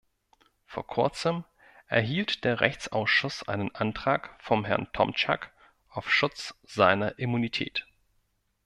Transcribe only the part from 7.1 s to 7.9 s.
Immunität.